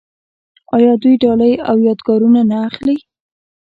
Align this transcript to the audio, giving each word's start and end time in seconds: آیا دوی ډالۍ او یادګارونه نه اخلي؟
آیا 0.75 0.91
دوی 1.01 1.15
ډالۍ 1.21 1.53
او 1.69 1.75
یادګارونه 1.87 2.41
نه 2.49 2.57
اخلي؟ 2.67 2.97